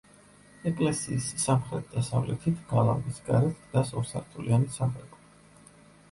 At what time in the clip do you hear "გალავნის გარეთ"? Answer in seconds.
2.71-3.59